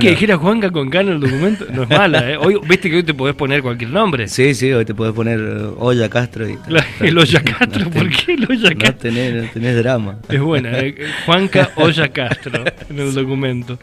[0.00, 2.36] Que dijera Juanca con K en el documento no es mala, ¿eh?
[2.36, 4.26] Hoy, Viste que hoy te podés poner cualquier nombre.
[4.28, 8.08] Sí, sí, hoy te podés poner eh, Olla Castro y La- el Olla Castro, ¿por
[8.10, 8.98] qué el Olla No Castro?
[9.10, 10.18] tenés, no tenés drama.
[10.28, 10.94] Es buena, eh,
[11.26, 13.78] Juanca Olla Castro en el documento.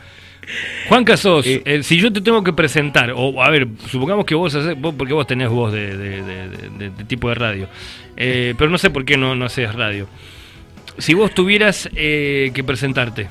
[0.88, 1.62] Juanca sos, Eh.
[1.66, 4.96] eh, si yo te tengo que presentar, o a ver, supongamos que vos haces, vos-
[4.98, 6.50] porque vos tenés voz de, de- de-
[6.80, 7.68] de- de tipo de radio,
[8.16, 10.08] pero no sé por qué no, no haces radio.
[11.00, 13.28] Si vos tuvieras eh, que presentarte,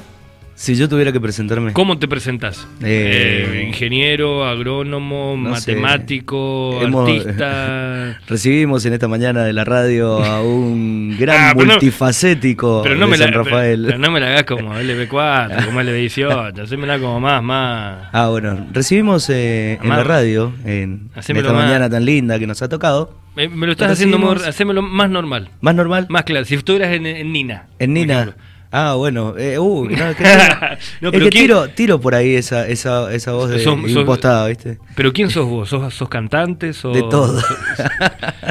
[0.59, 1.75] Si yo tuviera que presentarme.
[1.75, 2.67] ¿cómo te presentás?
[2.83, 8.19] Eh, Eh, ingeniero, agrónomo, no matemático, Hemos- artista.
[8.27, 12.95] Recibimos en esta mañana de la radio a un gran Ah, pero no- multifacético Pero
[12.95, 13.83] no, de me la, San Rafael.
[13.85, 18.09] pero no me la hagas como LB4, como LB18, hacémela como más, más.
[18.13, 21.53] Ah, bueno, recibimos eh, en la radio, en, esta más.
[21.53, 23.15] mañana tan linda que nos ha tocado.
[23.37, 25.51] Me, me lo estás haciendo, hacémelo más normal.
[25.61, 26.07] Más normal.
[26.09, 27.67] Más claro, si estuvieras en, en Nina.
[27.79, 28.35] En Nina.
[28.73, 29.35] Ah, bueno.
[29.39, 32.67] Eh, uh, no, es que, No, es pero que ¿quién- tiro, tiro por ahí esa,
[32.69, 34.79] esa, esa voz de Sos- sos- impostada, ¿viste?
[34.95, 35.69] Pero ¿quién sos vos?
[35.69, 36.73] ¿Sos, sos cantante?
[36.73, 37.41] ¿Sos, De todo.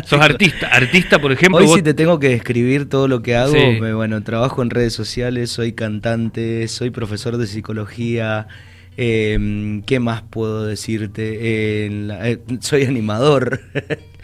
[0.06, 0.68] ¿Sos, artista?
[0.68, 1.58] Artista, por ejemplo.
[1.60, 3.54] Hoy vos- sí te tengo que describir todo lo que hago.
[3.54, 3.78] Sí.
[3.82, 8.48] me- Bueno, trabajo en redes sociales, soy cantante, soy profesor de psicología.
[8.98, 11.90] eh, ¿Qué más puedo decirte?
[11.92, 13.60] La- eh, soy animador.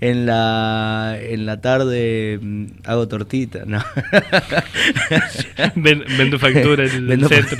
[0.00, 3.78] en la en la tarde mm, hago tortita, ¿no?
[5.76, 7.58] Ven- vendo factura en el Vendo- centro.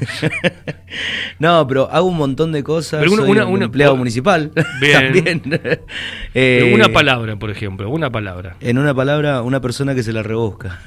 [1.38, 3.00] no, pero hago un montón de cosas.
[3.00, 5.12] Pero una- soy una- un una- empleado municipal Bien.
[5.12, 5.42] también.
[6.34, 8.56] Eh, una palabra, por ejemplo, una palabra.
[8.60, 10.80] En una palabra, una persona que se la rebusca.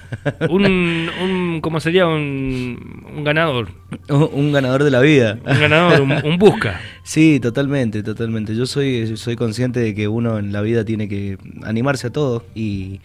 [0.50, 2.08] Un, un ¿cómo sería?
[2.08, 3.70] Un, un ganador.
[4.10, 5.38] un ganador de la vida.
[5.46, 6.80] Un ganador, un busca.
[7.10, 8.56] Sí, totalmente, totalmente.
[8.56, 12.46] Yo soy, soy consciente de que uno en la vida tiene que animarse a todo
[12.54, 13.02] y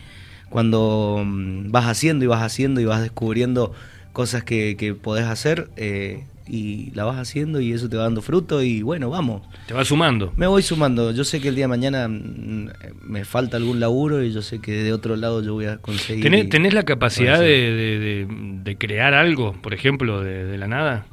[0.50, 3.72] cuando mm, vas haciendo y vas haciendo y vas descubriendo
[4.12, 8.20] cosas que, que podés hacer eh, y la vas haciendo y eso te va dando
[8.20, 9.40] fruto y bueno, vamos.
[9.66, 10.34] Te va sumando.
[10.36, 11.12] Me voy sumando.
[11.12, 12.68] Yo sé que el día de mañana mm,
[13.04, 16.24] me falta algún laburo y yo sé que de otro lado yo voy a conseguir.
[16.24, 21.06] ¿Tenés, tenés la capacidad de crear algo, por ejemplo, de, de la nada?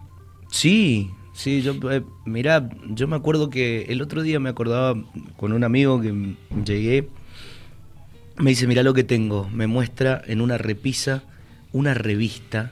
[0.49, 4.95] Sí, sí, yo, eh, mira, yo me acuerdo que el otro día me acordaba
[5.37, 7.07] con un amigo que llegué,
[8.37, 11.23] me dice, mira lo que tengo, me muestra en una repisa
[11.73, 12.71] una revista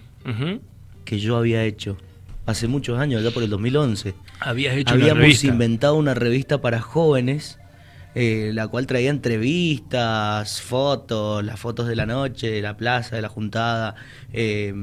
[1.05, 1.97] que yo había hecho
[2.45, 4.13] hace muchos años, ya por el 2011.
[4.39, 5.47] Habías hecho una Habíamos revista.
[5.47, 7.59] inventado una revista para jóvenes,
[8.15, 13.21] eh, la cual traía entrevistas, fotos, las fotos de la noche, de la plaza, de
[13.21, 13.95] la juntada,
[14.33, 14.73] eh,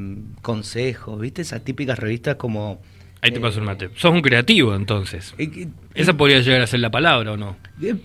[0.42, 1.42] consejos, ¿viste?
[1.42, 2.80] Esas típicas revistas como...
[3.22, 3.90] Ahí te paso el mate.
[3.96, 5.34] Sos un creativo, entonces.
[5.38, 7.56] eh, Esa podría llegar a ser la palabra, ¿o no?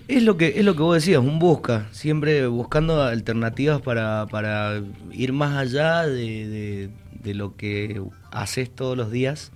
[0.08, 4.80] Es- lo que es lo que vos decías, un busca, siempre buscando alternativas para, para
[5.12, 6.90] ir más allá de, de-
[7.22, 8.00] de lo que
[8.32, 9.52] haces todos los días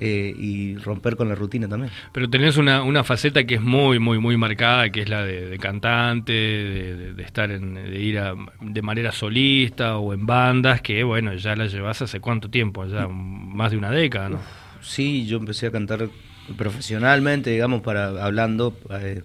[0.00, 1.90] eh, y romper con la rutina también.
[2.12, 5.46] Pero tenés una, una faceta que es muy, muy, muy marcada, que es la de,
[5.48, 10.26] de cantante, de, de- de estar en, de ir a- de manera solista o en
[10.26, 14.40] bandas, que bueno, ya la llevas hace cuánto tiempo, ya más de una década, ¿no?
[14.86, 16.08] Sí, yo empecé a cantar
[16.56, 19.22] profesionalmente, digamos, para hablando eh,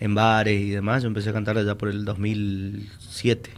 [0.00, 1.02] en bares y demás.
[1.02, 3.50] Yo empecé a cantar allá por el 2007.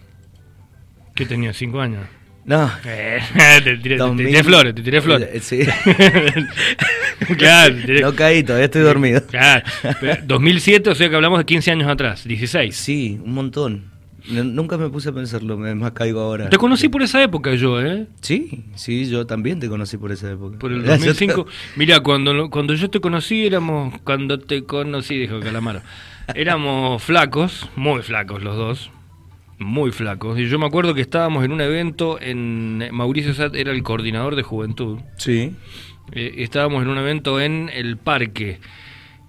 [1.14, 1.56] ¿Qué tenías?
[1.56, 2.02] ¿Cinco años?
[2.44, 3.20] No, Eh,
[3.64, 4.26] te, tiré, te 2000.
[4.26, 5.42] tiré flores, te tiré flores.
[5.44, 5.60] Sí.
[7.38, 9.24] claro, tiré- No caí, todavía estoy dormido.
[9.26, 9.64] Claro.
[10.00, 12.74] Pero 2007, o sea que hablamos de 15 años atrás, 16.
[12.76, 13.84] Sí, un montón.
[14.30, 16.48] Nunca me puse a pensarlo, me más caigo ahora.
[16.50, 18.06] Te conocí por esa época yo, ¿eh?
[18.20, 20.58] Sí, sí, yo también te conocí por esa época.
[20.58, 21.44] Por el Ya, yo 2005.
[21.44, 25.82] te- Mira, cuando, cuando yo te conocí éramos, cuando te conocí, dijo Calamaro,
[26.34, 28.90] éramos flacos, muy flacos los dos,
[29.58, 30.38] muy flacos.
[30.38, 34.36] Y yo me acuerdo que estábamos en un evento en Mauricio Sat era el coordinador
[34.36, 34.98] de juventud.
[35.16, 35.54] Sí.
[36.12, 38.58] Eh, estábamos en un evento en el parque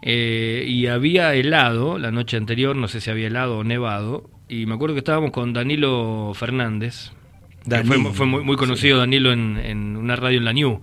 [0.02, 4.66] eh, y había helado la noche anterior, no sé si había helado o nevado, y
[4.66, 7.12] me acuerdo que estábamos con Danilo Fernández.
[7.70, 10.82] que fue, fue muy, muy conocido Danilo en, en una radio en la New.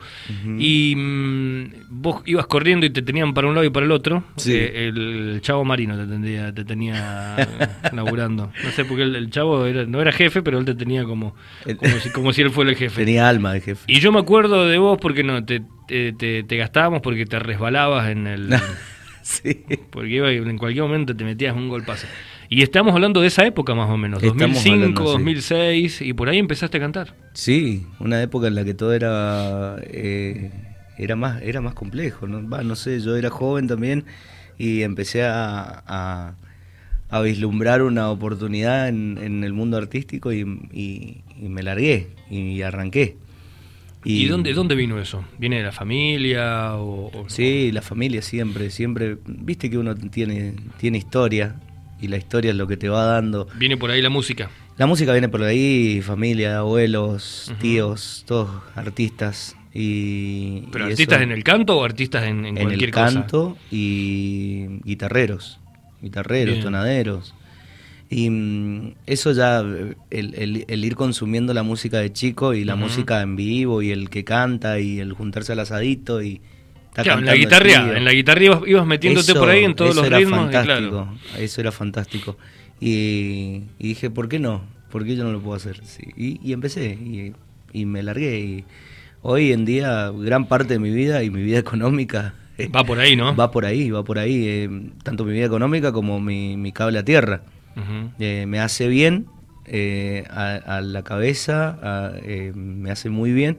[0.58, 4.22] Y mm, vos ibas corriendo y te tenían para un lado y para el otro.
[4.36, 4.52] Sí.
[4.54, 7.36] Eh, el, Chavo Marino te tenía, te tenía
[7.92, 8.52] laburando.
[8.64, 11.34] No sé, porque el, el Chavo era- no era jefe, pero él te tenía como,
[11.76, 13.04] como, si, como si él fuera el jefe.
[13.04, 13.84] Tenía alma de jefe.
[13.86, 17.38] Y yo me acuerdo de vos porque no, te, te, te- te gastábamos porque te
[17.38, 18.50] resbalabas en el...
[19.22, 19.64] sí.
[19.90, 22.06] Porque iba y en cualquier momento te metías un golpazo.
[22.50, 25.12] Y estamos hablando de esa época más o menos, Estamos 2005, hablando, sí.
[25.18, 27.14] 2006, y por ahí empezaste a cantar.
[27.34, 30.50] Sí, una época en la que todo era eh,
[30.96, 32.48] era más era más complejo, ¿no?
[32.48, 34.04] Va, no sé, yo era joven también
[34.56, 36.34] y empecé a, a,
[37.10, 40.40] a vislumbrar una oportunidad en, en el mundo artístico y,
[40.72, 43.16] y- y me largué y arranqué.
[44.04, 45.24] ¿Y, dónde, dónde vino eso?
[45.38, 46.76] ¿Viene de la familia?
[46.76, 49.18] O, sí, la familia siempre, siempre.
[49.26, 51.56] Viste que uno tiene, tiene historia
[52.00, 53.48] y la historia es lo que te va dando.
[53.56, 54.50] ¿Viene por ahí la música?
[54.76, 59.56] La música viene por ahí, familia, abuelos, tíos, todos artistas.
[59.74, 65.58] Y, ¿Pero artistas en el canto o artistas en, en, en el canto y guitarreros,
[66.00, 67.34] guitarreros, tonaderos.
[68.08, 69.64] Y mm, eso ya,
[70.10, 74.24] el, ir consumiendo la música de chico y la música en vivo y el que
[74.24, 76.40] canta y el juntarse al asadito y...
[77.02, 80.18] Claro, en la guitarra, en la guitarra ibas, metiéndote por ahí en todos los era
[80.18, 80.52] ritmos.
[80.52, 81.08] Fantástico,
[81.38, 82.36] Eso era fantástico.
[82.80, 84.62] Y, dije, ¿por qué no?
[84.90, 85.80] ¿Por qué yo no lo puedo hacer?
[86.16, 87.34] Y, empecé y,
[87.72, 88.40] y me largué.
[88.40, 88.64] Y
[89.22, 92.34] hoy en día, gran parte de mi vida y mi vida económica
[92.74, 93.36] Va por ahí, ¿no?
[93.36, 94.46] Va por ahí, va por ahí.
[94.46, 97.42] Eh, tanto mi vida económica como mi, mi cable a tierra.
[98.18, 99.26] Eh, me hace bien
[99.66, 103.58] eh, a, la cabeza, eh, me hace muy bien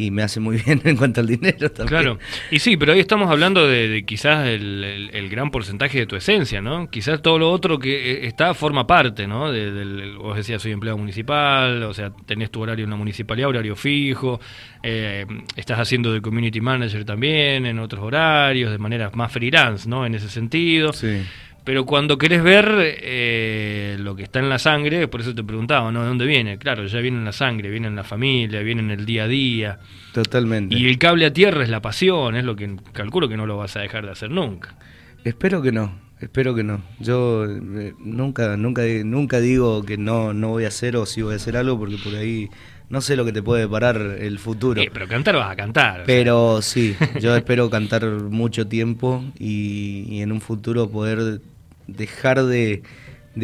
[0.00, 1.88] y me hace muy bien en cuanto al dinero también.
[1.88, 2.18] Claro,
[2.50, 6.88] y sí, pero ahí estamos hablando de, quizás el, gran porcentaje de tu esencia, ¿no?
[6.90, 9.52] Quizás todo lo otro que está forma parte, ¿no?
[9.52, 13.76] De, vos decías, soy empleado municipal, o sea, tenés tu horario en la municipalidad, horario
[13.76, 14.40] fijo,
[14.82, 20.06] estás haciendo de community manager también en otros horarios, de manera más freelance, ¿no?
[20.06, 20.92] En ese sentido.
[20.92, 21.22] Sí.
[21.70, 22.66] Pero cuando querés ver
[23.00, 26.02] eh, lo que está en la sangre, por eso te preguntaba, ¿no?
[26.02, 26.58] ¿De dónde viene?
[26.58, 29.28] Claro, ya viene en la sangre, viene en la familia, viene en el día a
[29.28, 29.78] día.
[30.12, 30.76] Totalmente.
[30.76, 33.56] Y el cable a tierra es la pasión, es lo que calculo que no lo
[33.56, 34.74] vas a dejar de hacer nunca.
[35.22, 36.82] Espero que no, espero que no.
[36.98, 41.34] Yo eh, nunca, nunca, nunca digo que no, no voy a hacer o si voy
[41.34, 42.48] a hacer algo porque por ahí
[42.90, 44.82] no sé lo que te puede parar el futuro.
[44.92, 46.02] pero cantar vas a cantar.
[46.06, 51.40] Pero sí, yo espero cantar mucho tiempo y, en un futuro poder
[51.96, 52.82] dejar de,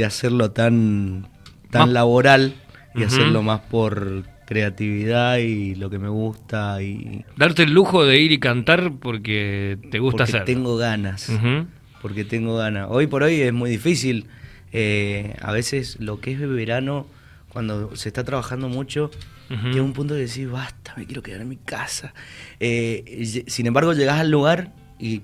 [0.05, 1.29] hacerlo tan,
[1.71, 2.55] tan laboral
[2.95, 8.21] y hacerlo más por creatividad y lo que me gusta y darte el lujo de
[8.21, 11.31] ir y cantar porque te gusta porque tengo ganas.
[12.01, 12.87] Porque tengo ganas.
[12.91, 14.27] Hoy por hoy es muy difícil.
[14.73, 17.07] Eh, a veces lo que es verano
[17.49, 19.11] cuando se está trabajando mucho
[19.49, 22.15] Llega un punto de decir, basta, me quiero quedar en mi casa.
[22.59, 25.23] Eh, sin embargo, llegas al lugar y,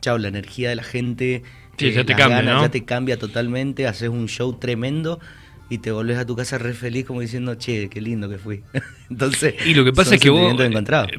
[0.00, 1.42] chao, la energía de la gente.
[1.78, 5.20] Ya eh, te cambia, Ya te cambia totalmente, haces un show tremendo
[5.68, 8.62] y te volvés a tu casa re feliz como diciendo, che, qué lindo que fui.
[9.10, 10.54] Entonces, y lo que pasa es que vos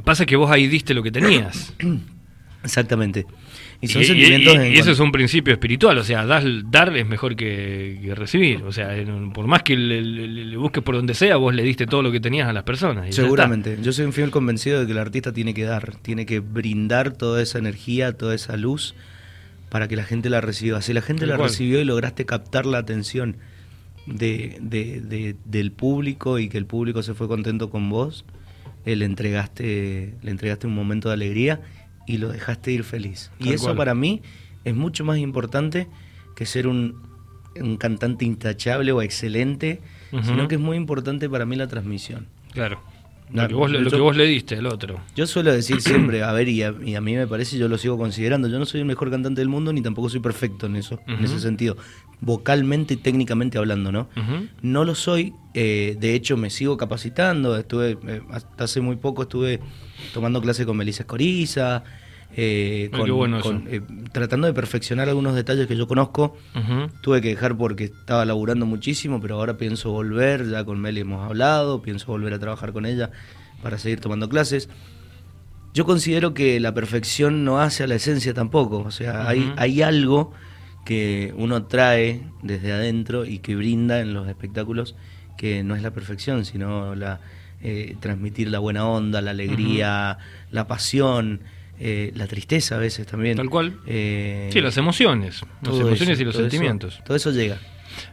[0.03, 1.73] pasa que vos ahí diste lo que tenías.
[2.63, 3.25] Exactamente.
[3.81, 7.35] Y, son sentimientos y, eso es un principio espiritual, o sea, dar, dar es mejor
[7.35, 8.63] que, recibir.
[8.63, 8.95] O sea,
[9.33, 12.47] por más que le, busques por donde sea, vos le diste todo lo que tenías
[12.47, 13.13] a las personas.
[13.13, 13.77] Seguramente.
[13.81, 17.11] Yo soy un fiel convencido de que el artista tiene que dar, tiene que brindar
[17.11, 18.95] toda esa energía, toda esa luz
[19.73, 20.83] para que la gente la reciba.
[20.83, 23.37] Si la gente la recibió y lograste captar la atención
[24.05, 28.23] de, de, del público y que el público se fue contento con vos,
[28.85, 31.61] eh, le entregaste, le entregaste un momento de alegría
[32.05, 33.31] y lo dejaste ir feliz.
[33.39, 34.21] y eso para mí
[34.63, 35.87] es mucho más importante
[36.35, 37.01] que ser un,
[37.59, 39.81] un cantante intachable o excelente,
[40.21, 42.27] sino que es muy importante para mí la transmisión.
[42.51, 42.79] Claro.
[43.31, 44.99] Lo, que, vos, lo que vos le diste al otro.
[45.15, 48.47] Yo suelo decir siempre, a ver, y a, mí me parece, yo lo sigo considerando,
[48.47, 51.23] yo no soy el mejor cantante del mundo ni tampoco soy perfecto en eso, en
[51.23, 51.77] ese sentido,
[52.21, 54.09] vocalmente y técnicamente hablando, ¿no?
[54.61, 59.23] No lo soy, eh, de hecho me sigo capacitando, estuve, eh, hasta hace muy poco
[59.23, 59.59] estuve
[60.13, 61.83] tomando clases con Melissa Escoriza,
[62.35, 63.81] eh, eh,
[64.11, 66.35] tratando de perfeccionar algunos detalles que yo conozco.
[67.01, 71.23] Tuve que dejar porque estaba laburando muchísimo, pero ahora pienso volver, ya con Meli hemos
[71.23, 73.11] hablado, pienso volver a trabajar con ella
[73.61, 74.69] para seguir tomando clases.
[75.73, 79.81] Yo considero que la perfección no hace a la esencia tampoco, o sea, hay, hay
[79.81, 80.31] algo
[80.85, 84.95] que uno trae desde adentro y que brinda en los espectáculos
[85.37, 87.21] que no es la perfección, sino la,
[87.61, 90.17] eh, transmitir la buena onda, la alegría,
[90.51, 91.41] la pasión.
[91.85, 93.35] Eh, la tristeza a veces también.
[93.35, 93.73] Tal cual.
[93.85, 95.43] Eh, sí, las emociones.
[95.61, 97.01] Las emociones y los sentimientos.
[97.03, 97.57] todo eso llega.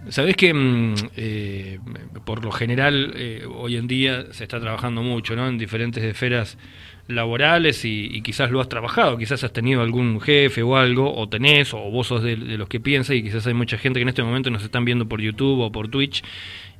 [0.09, 1.79] Sabés que mm, eh,
[2.25, 3.15] por lo general
[3.55, 5.47] hoy en día se está trabajando mucho ¿no?
[5.47, 6.59] en diferentes esferas
[7.07, 11.73] laborales y, quizás lo has trabajado, quizás has tenido algún jefe o algo, o tenés,
[11.73, 14.25] o vos sos de, los que piensa y quizás hay mucha gente que en este
[14.25, 16.25] momento nos están viendo por YouTube o por Twitch,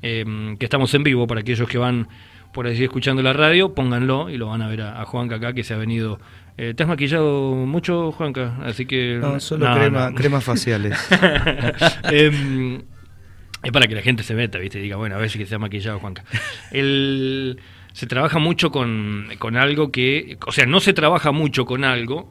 [0.03, 2.09] que estamos en vivo para aquellos que van
[2.53, 5.53] por así escuchando la radio, pónganlo y lo van a ver a, a Juanca acá
[5.53, 6.19] que se ha venido
[6.63, 8.59] eh, ¿Te has maquillado mucho, Juanca?
[8.63, 9.19] Así que...
[9.19, 10.99] No, solo crema, cremas faciales.
[12.11, 12.83] Em,
[13.63, 14.79] es para que la gente se meta, ¿viste?
[14.79, 16.23] Y diga, bueno, a ver si se ha maquillado, Juanca.
[16.71, 17.61] El,
[17.95, 19.27] se trabaja mucho con,
[19.57, 20.37] algo que...
[20.47, 22.29] O sea, no se trabaja mucho con algo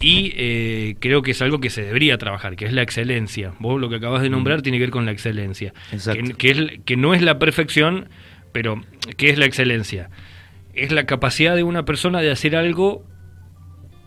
[0.00, 3.54] y eh, creo que es algo que se debería trabajar, que es la excelencia.
[3.58, 5.72] Vos lo que acabas de nombrar tiene que ver con la excelencia.
[5.90, 8.10] Que, que, es, que no es la perfección,
[8.52, 8.82] pero
[9.16, 10.10] ¿qué es la excelencia?
[10.74, 13.04] es la capacidad de una persona de hacer algo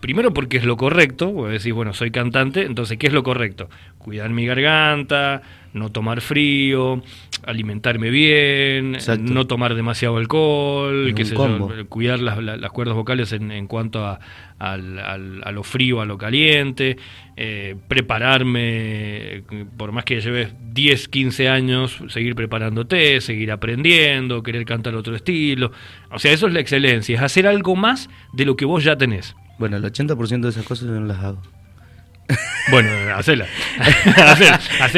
[0.06, 3.72] primero porque es lo correcto, vos decís, bueno, soy cantante, entonces, ¿qué es lo correcto?
[3.98, 5.42] Cuidar mi garganta,
[5.74, 7.02] no tomar frío,
[7.44, 13.50] alimentarme bien, no tomar demasiado alcohol, qué sé yo, cuidar las, las, cuerdas vocales en,
[13.52, 14.20] en cuanto a,
[14.60, 16.98] a, lo frío, a lo caliente,
[17.36, 19.42] eh, prepararme,
[19.76, 25.72] por más que lleves 10, 15 años, seguir preparándote, seguir aprendiendo, querer cantar otro estilo.
[26.12, 29.00] O sea, eso es la excelencia, es hacer algo más de lo que vos ya
[29.00, 29.36] tenés.
[29.58, 31.42] Bueno, el 80% de esas cosas yo no las hago.
[32.72, 33.46] Bueno, hacela.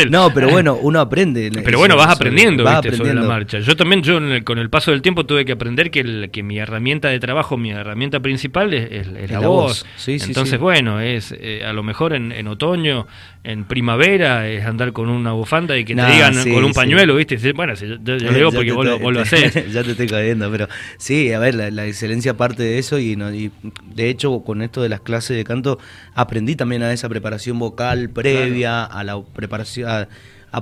[0.09, 1.51] No, pero bueno, uno aprende.
[1.63, 2.65] Pero bueno, vas aprendiendo,
[2.95, 3.59] sobre la marcha.
[3.59, 7.09] Yo también, yo con el paso del tiempo tuve que aprender que, que mi herramienta
[7.09, 9.85] de trabajo, mi herramienta principal es, la, voz.
[10.07, 13.07] Entonces, bueno, es eh, a lo mejor en, otoño,
[13.43, 17.37] en primavera, es andar con una bufanda y que te digan con un pañuelo, ¿viste?
[17.53, 19.53] Bueno, yo, yo, digo porque vos, lo haces.
[19.73, 20.67] ya te estoy cayendo, pero
[20.97, 23.51] sí, a ver, la, excelencia parte de eso y, y
[23.93, 25.79] de hecho con esto de las clases de canto
[26.13, 30.07] aprendí también a esa preparación vocal previa, a la preparación, a,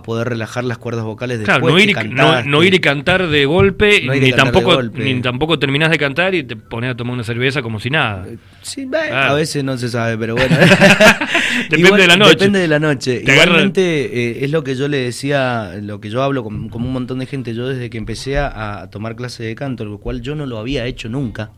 [0.03, 4.01] poder relajar las cuerdas vocales después claro, no ir, no, ir y cantar de golpe,
[4.19, 7.79] ni, tampoco, ni tampoco terminás de cantar y te pones a tomar una cerveza como
[7.79, 8.27] si nada.
[8.27, 10.53] Eh, sí, a veces no se sabe, pero bueno.
[11.69, 12.31] depende de la noche.
[12.31, 13.24] Depende de la noche.
[13.25, 17.19] Igualmente eh, es lo que yo le decía, lo que yo hablo con, un montón
[17.19, 20.35] de gente, yo desde que empecé a, a tomar clase de canto, lo cual yo
[20.35, 21.51] no lo había hecho nunca.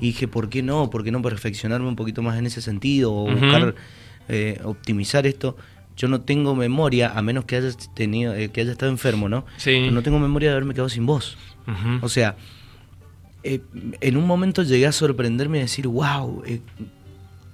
[0.00, 0.90] Y dije, ¿por qué no?
[0.90, 3.14] ¿Por qué no perfeccionarme un poquito más en ese sentido?
[3.14, 3.74] O buscar
[4.28, 5.56] eh, optimizar esto.
[5.96, 9.46] Yo no tengo memoria, a menos que hayas tenido, eh, que haya estado enfermo, ¿no?
[9.56, 9.88] Sí.
[9.90, 11.38] No tengo memoria de haberme quedado sin voz.
[12.02, 12.36] O sea,
[13.42, 13.60] eh,
[14.00, 16.42] en un momento llegué a sorprenderme y decir, wow,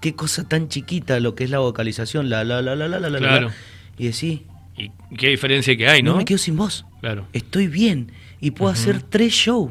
[0.00, 3.18] qué cosa tan chiquita lo que es la vocalización, la, la, la, la, la, la,
[3.18, 3.50] claro.
[3.96, 4.42] Y decir,
[4.76, 6.12] y qué diferencia que hay, ¿no?
[6.12, 6.84] No me quedo sin voz.
[7.00, 7.26] Claro.
[7.32, 9.70] Estoy bien y puedo hacer tres shows.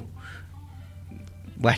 [1.61, 1.77] Bueno.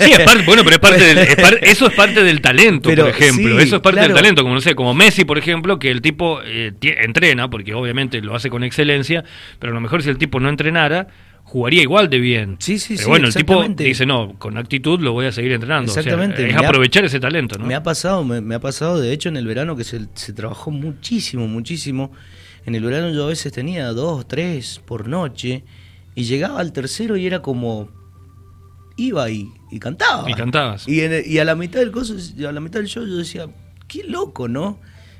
[0.00, 0.12] Sí,
[0.44, 1.18] bueno, pero es parte del,
[1.62, 3.58] eso es parte del talento, por ejemplo.
[3.58, 6.42] eso es parte del talento, como no sé, como Messi, por ejemplo, que el tipo
[6.44, 9.24] eh, entrena, porque obviamente lo hace con excelencia,
[9.58, 11.08] pero a lo mejor si el tipo no entrenara,
[11.42, 12.56] jugaría igual de bien.
[12.58, 15.90] Sí, sí, pero bueno, el tipo dice, no, con actitud lo voy a seguir entrenando.
[15.90, 16.46] Exactamente.
[16.46, 17.64] es aprovechar ese talento, ¿no?
[17.64, 20.70] Me ha pasado, me, ha pasado, de hecho, en el verano que se, se trabajó
[20.70, 22.12] muchísimo, muchísimo.
[22.66, 25.64] En el verano yo a veces tenía dos, tres por noche
[26.14, 28.03] y llegaba al tercero y era como
[28.96, 30.30] iba y, y cantaba.
[30.30, 30.88] Y cantabas.
[30.88, 33.48] Y, y, a la mitad del coso, a la mitad del show yo decía,
[33.88, 34.78] qué loco, ¿no?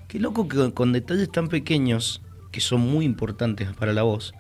[0.09, 4.35] Qué loco que con detalles tan pequeños, que son muy importantes para la voz,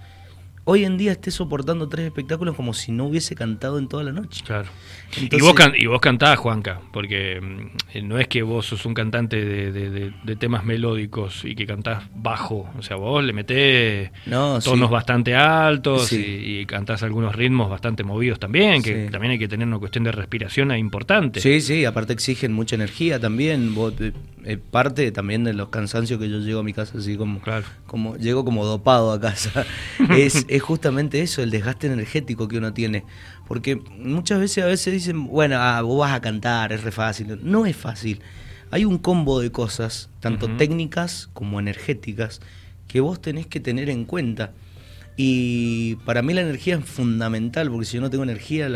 [0.64, 4.12] hoy en día esté soportando tres espectáculos como si no hubiese cantado en toda la
[4.12, 4.42] noche.
[4.44, 4.68] Claro.
[5.16, 9.44] y, vos y vos cantás, Juanca, porque mm, no es que vos sos un cantante
[9.44, 14.11] de, temas melódicos y que cantás bajo, o sea, vos le metés
[14.64, 19.68] tonos bastante altos y, cantás algunos ritmos bastante movidos también, que también hay que tener
[19.68, 21.40] una cuestión de respiración importante.
[21.40, 24.12] Sí, sí, aparte exigen mucha energía también, vos, eh,
[24.44, 27.64] eh, parte también de los cansancios que yo llego a mi casa así como, claro.
[27.87, 29.66] como llego como dopado a casa.
[30.16, 33.04] es es justamente eso, el desgaste energético que uno tiene.
[33.49, 37.40] Porque muchas veces a veces dicen, bueno, ah, vos vas a cantar, es re fácil.
[37.42, 38.20] No es fácil.
[38.70, 42.40] Hay un combo de cosas, tanto técnicas como energéticas,
[42.87, 44.52] que vos tenés que tener en cuenta.
[45.16, 48.68] Y para mí la energía es fundamental, porque si yo no tengo energía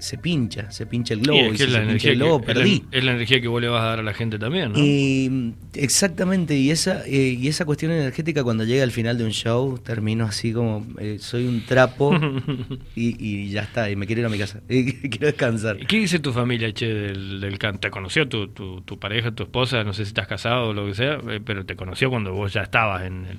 [0.00, 1.54] se pincha, se pincha el globo.
[1.54, 2.84] Y, si se pincha el globo, perdí.
[2.90, 4.78] Es la, energía que vos le vas a dar a la gente también, ¿no?
[4.78, 9.30] Y, exactamente, y esa, eh, y esa cuestión energética cuando llega al final de un
[9.30, 12.14] show, termino así como, eh, soy un trapo
[12.94, 15.78] y, ya está, y me quiero ir a mi casa, y quiero descansar.
[15.78, 17.80] ¿Qué dice tu familia, che, del, del canto?
[17.80, 19.82] ¿Te conoció tu, tu, tu, pareja, tu esposa?
[19.82, 22.52] No sé si estás casado o lo que sea, eh, pero te conoció cuando vos
[22.52, 23.38] ya estabas en el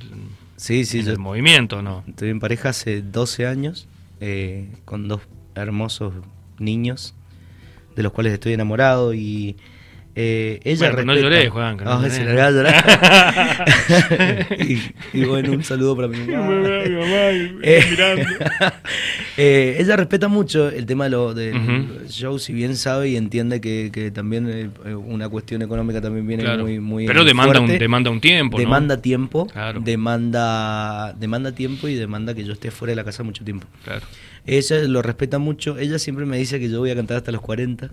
[0.58, 1.00] Sí, sí.
[1.00, 2.04] el movimiento, ¿no?
[2.08, 3.88] Estoy en pareja hace 12 años,
[4.20, 5.22] eh, con dos
[5.54, 6.14] hermosos
[6.58, 7.14] niños,
[7.96, 9.58] de los cuales estoy enamorado y
[10.20, 11.78] eh, ella bueno, no lloré, Juan.
[11.78, 14.48] No, no se le a llorar.
[15.14, 16.56] y, bueno, un saludo para mi mamá.
[16.56, 17.16] mi mamá
[17.62, 17.84] eh,
[19.38, 23.62] eh, ella respeta mucho el tema de lo, del show, si bien sabe y entiende
[23.62, 24.50] que, que también
[24.84, 29.00] eh, una cuestión económica también viene muy, muy Pero demanda un, demanda un tiempo, Demanda
[29.00, 29.82] tiempo, claro.
[29.82, 33.68] demanda, demanda tiempo y demanda que yo esté fuera de la casa mucho tiempo.
[33.84, 34.02] Claro.
[34.48, 35.78] Ella lo respeta mucho.
[35.78, 37.92] Ella siempre me dice que yo voy a cantar hasta los 40.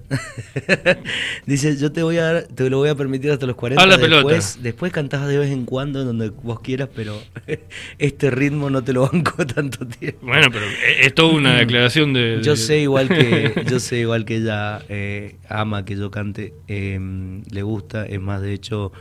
[1.47, 3.85] dice, yo te voy a te lo voy a permitir hasta los 40.
[3.85, 4.63] la después, pelota.
[4.63, 7.21] después cantás de vez en cuando donde vos quieras, pero
[7.99, 10.27] este ritmo no te lo banco tanto tiempo.
[10.27, 10.65] Bueno, pero
[11.01, 15.35] es toda una declaración de, Yo sé igual que yo sé igual que ella eh,
[15.49, 18.93] ama que yo cante, em, le gusta, es más de hecho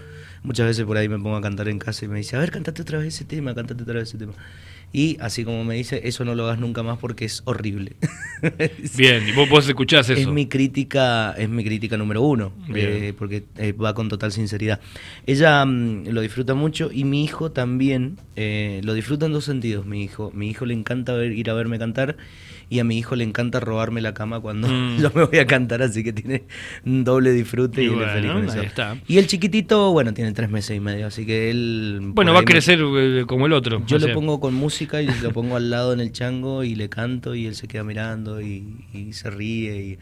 [0.41, 2.49] muchas veces por ahí me pongo a cantar en casa y me dice, "A ver,
[2.49, 4.33] cantate otra vez ese tema, cantate otra vez ese tema."
[4.95, 7.95] Y así como me dice, eso no lo hagas nunca más porque es horrible.
[8.95, 10.19] Bien, y vos, vos escuchás eso.
[10.21, 14.79] Es mi crítica, es mi crítica número uno, eh, porque eh, va con total sinceridad.
[15.25, 19.85] Ella mm, lo disfruta mucho y mi hijo también eh, lo disfruta en dos sentidos.
[19.85, 22.15] Mi hijo, mi hijo le encanta ver- ir a verme cantar
[22.69, 24.97] y a mi hijo le encanta robarme la cama cuando Mm.
[25.01, 26.43] yo me voy a cantar, así que tiene
[26.85, 28.59] un doble disfrute y, Y él es bueno, feliz con eso.
[28.59, 28.97] ahí está.
[29.07, 31.99] Y el chiquitito, bueno, tiene tres meses y medio, así que él.
[32.13, 33.83] Bueno, va a me- crecer eh, como el otro.
[33.87, 36.63] yo o lo sea, pongo con música y lo pongo al lado en el chango
[36.63, 39.97] y le canto y él se queda mirando y, y se ríe y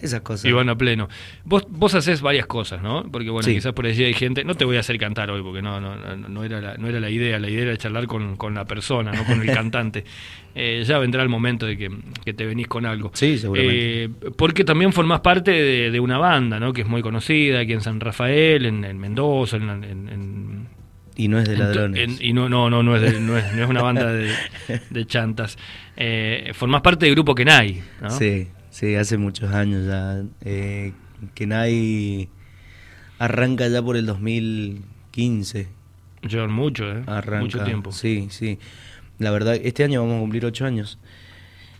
[0.00, 0.44] esas cosas.
[0.44, 1.08] Y van a pleno.
[1.44, 3.10] Vos, vos haces varias cosas, ¿no?
[3.10, 3.54] Porque bueno, Sí.
[3.54, 4.44] quizás por allí hay gente.
[4.44, 6.86] No te voy a hacer cantar hoy porque no, no, no, no era, la, no
[6.86, 7.38] era la idea.
[7.38, 10.04] La idea era charlar con, con la persona, no con el cantante.
[10.54, 11.90] Eh, ya vendrá el momento de que,
[12.24, 13.10] que te venís con algo.
[13.14, 14.04] Sí, seguramente.
[14.04, 16.74] Eh, porque también formás parte de, de una banda, ¿no?
[16.74, 20.75] Que es muy conocida aquí en San Rafael, en, en Mendoza, en, en- en-
[21.16, 22.02] Y no es de ladrones.
[22.20, 24.30] en- y no, no, no, no es, de- no es, no es una banda de,
[24.90, 25.56] de chantas.
[25.96, 28.10] Eh, formás parte del grupo Kenai, ¿no?
[28.10, 30.22] Sí, sí, hace muchos años ya.
[30.44, 30.92] Eh,
[31.34, 32.28] Kenai
[33.18, 35.68] arranca ya por el 2015.
[36.28, 37.02] Llevan mucho, ¿eh?
[37.06, 37.40] Arranca.
[37.40, 37.92] Mucho tiempo.
[37.92, 38.58] Sí, sí.
[39.18, 40.98] La verdad, este año vamos a cumplir ocho años.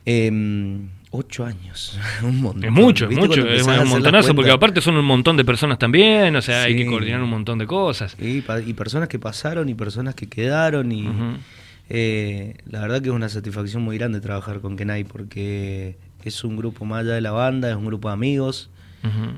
[0.07, 0.31] Eh,
[1.16, 2.64] ocho años, un montón.
[2.64, 5.78] Es mucho, es ¿Viste mucho, es un montonazo, porque aparte son un montón de personas
[5.78, 8.16] también, o sea, hay que coordinar un montón de cosas.
[8.20, 8.40] Y,
[8.75, 11.08] personas que pasaron y personas que quedaron y
[11.88, 16.56] eh, la verdad que es una satisfacción muy grande trabajar con Kenai porque es un
[16.56, 18.70] grupo más allá de la banda, es un grupo de amigos.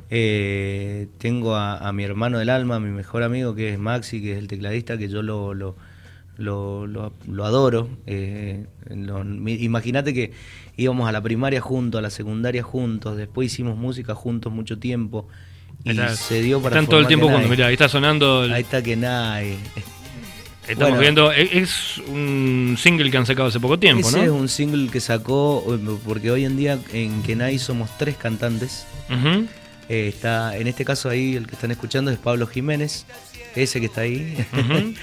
[0.09, 4.23] Eh, tengo a, a mi hermano del alma, a mi mejor amigo que es Maxi,
[4.23, 5.77] que es el tecladista, que yo lo, lo,
[6.39, 7.91] lo, lo- lo adoro.
[8.07, 8.65] Eh,
[9.45, 10.33] Imagínate que
[10.79, 15.29] íbamos a la primaria juntos, a la secundaria juntos, después hicimos música juntos mucho tiempo.
[15.85, 18.53] Y Está- se dio para Están todo el tiempo cuando, mira, ahí está sonando, el-
[18.53, 19.57] Ahí está Kenai.
[20.63, 21.01] estamos bueno.
[21.01, 24.23] viendo, es, es un single que han sacado hace poco tiempo, Ese ¿no?
[24.25, 28.87] es un single que sacó, eh, porque hoy en día en Kenai somos tres cantantes.
[29.11, 29.47] Ujú.
[29.89, 33.07] Eh, está, en este caso ahí el que están escuchando es Pablo Jiménez,
[33.55, 34.37] ese que está ahí.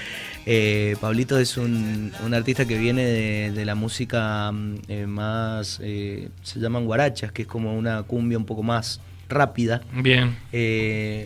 [0.48, 5.80] Eh, Pablito es un, un artista que viene de, de la música mm, eh, más,
[5.82, 9.82] eh, se llaman guarachas, que es como una cumbia un poco más rápida.
[9.92, 10.36] Bien,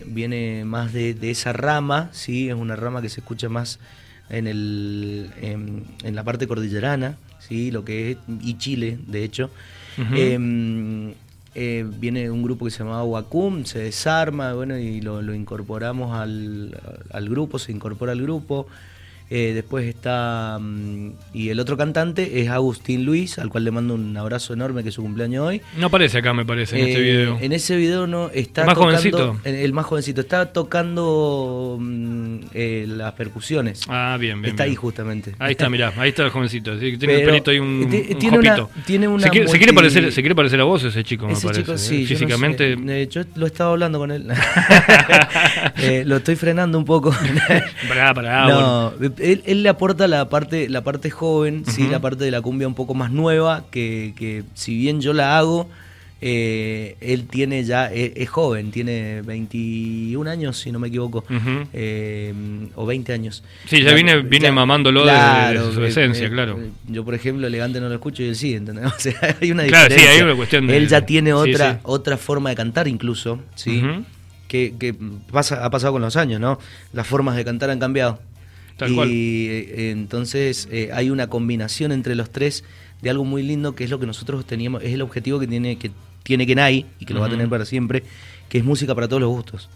[0.07, 3.77] viene más de, de esa rama, sí, es una rama que se escucha más
[4.31, 9.51] en, el, en, en la parte cordillerana, sí, lo que es, y Chile, de hecho.
[10.15, 11.13] Eh,
[11.53, 16.17] eh, viene un grupo que se llamaba Wacum, se desarma, bueno, y lo, lo incorporamos
[16.17, 16.79] al,
[17.11, 18.67] al grupo, se incorpora al grupo.
[19.33, 20.57] Eh, después está.
[20.59, 24.83] mm, y el otro cantante es Agustín Luis, al cual le mando un abrazo enorme,
[24.83, 25.61] que es su cumpleaños hoy.
[25.77, 27.37] no aparece acá, me parece, en este Eh, video.
[27.39, 29.37] En ese video no está ¿Más tocando- jovencito?
[29.45, 30.19] El, más jovencito.
[30.19, 33.83] Está tocando mm, eh, las percusiones.
[33.87, 34.51] Ah, bien, bien.
[34.51, 35.33] está ahí justamente.
[35.39, 36.77] Ahí está, mirá, ahí está el jovencito.
[36.77, 38.81] sí, Tiene el pelito ahí un, ti- un tiene una- jopito.
[38.85, 41.27] tiene una se, quiere, se multi- quiere parecer, se quiere parecer a vos ese chico,
[41.27, 41.61] me parece.
[41.61, 42.15] chico, sí, yo no sé.
[42.15, 43.07] Físicamente.
[43.09, 44.27] Yo lo he estado hablando con él.
[46.05, 47.15] Lo estoy frenando un poco.
[47.87, 48.93] Pará, pará, bueno.
[49.21, 52.67] Él, él le aporta la parte, la parte joven, sí, la parte de la cumbia
[52.67, 55.69] un poco más nueva, que, que si bien yo la hago,
[56.23, 61.23] eh, él tiene ya, es, es joven, tiene 21 años, si no me equivoco,
[61.73, 62.31] eh,
[62.75, 63.43] o 20 años.
[63.67, 66.59] Sí, ya viene- viene mamándolo de- de su esencia, claro.
[66.87, 68.85] Yo, por ejemplo, elegante no lo escucho y él sí, ¿entendés?
[68.95, 70.11] O sea, hay una Claro, sí, diferencia.
[70.11, 71.79] hay una cuestión de- Él ya tiene sí, otra, sí.
[71.83, 73.81] otra forma de cantar incluso, ¿sí?
[74.47, 74.93] Que, que
[75.31, 76.59] pasa, ha pasado con los años, ¿no?
[76.93, 78.19] Las formas de cantar han cambiado.
[78.81, 79.09] Tal y cual.
[79.11, 82.63] eh, entonces eh, hay una combinación entre los tres
[83.01, 85.77] de algo muy lindo que es lo que nosotros teníamos, es el objetivo que tiene
[85.77, 85.91] que
[86.23, 88.03] tiene Kenai y que lo va a tener para siempre,
[88.49, 89.69] que es música para todos los gustos.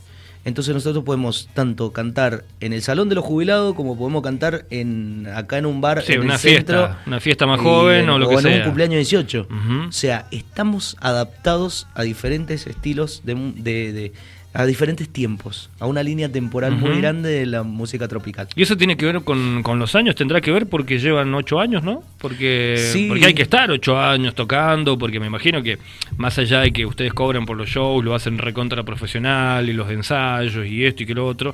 [0.43, 5.25] Entonces nosotros podemos tanto cantar en el salón de los jubilados como podemos cantar en
[5.33, 8.09] acá en un bar Sí, en una el fiesta, centro, una fiesta más joven en-
[8.11, 8.57] o lo que en sea.
[8.57, 9.47] un cumpleaños 18.
[9.49, 9.87] Ujú.
[9.89, 14.13] O sea, estamos adaptados a diferentes estilos de, de- de-
[14.55, 18.47] a diferentes tiempos, a una línea temporal muy grande de la música tropical.
[18.55, 21.59] Y eso tiene que ver con, con los años, tendrá que ver porque llevan ocho
[21.59, 22.03] años, ¿no?
[22.19, 23.07] Porque, Sí.
[23.09, 25.77] porque hay que estar ocho años tocando, porque me imagino que
[26.17, 29.91] más allá de que ustedes cobran por los shows, lo hacen recontra profesional y los
[29.91, 31.53] ensayos y esto y que lo otro,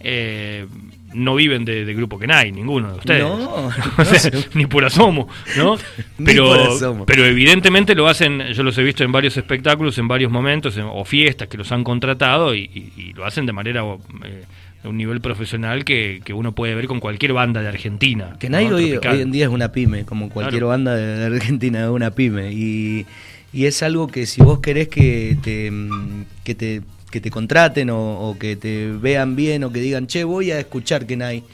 [0.00, 0.66] eh,
[1.14, 3.22] no viven de, de grupo que hay, ninguno de ustedes.
[3.22, 3.66] No,
[3.98, 4.38] O sea, no.
[4.54, 5.76] ni por asomo, ¿no?
[6.24, 7.06] Pero, asomo.
[7.06, 10.84] pero evidentemente lo hacen, yo los he visto en varios espectáculos, en varios momentos, en-
[10.84, 13.82] o fiestas que los han contratado y, y- y lo hacen de manera
[14.24, 14.44] eh,
[14.82, 18.36] de un nivel profesional que, que uno puede ver con cualquier banda de Argentina.
[18.38, 18.76] Que nadie ¿no?
[18.76, 20.68] hoy, en día es una pyme, como cualquier Claro.
[20.68, 22.52] banda de Argentina es una pyme.
[22.52, 23.06] Y,
[23.52, 27.90] y es algo que si vos querés que te, mm, que te, que te contraten
[27.90, 31.44] o, o que te vean bien o que digan, che, voy a escuchar que hay